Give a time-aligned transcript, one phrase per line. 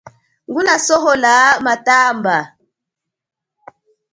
[0.47, 2.37] Nguna sohola matamba.